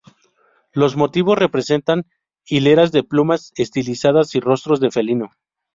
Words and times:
Los 0.71 0.95
motivos 0.97 1.37
representan 1.37 2.07
hileras 2.47 2.91
de 2.91 3.03
plumas 3.03 3.51
estilizadas 3.55 4.33
y 4.33 4.39
rostros 4.39 4.79
de 4.79 4.89
felino. 4.89 5.29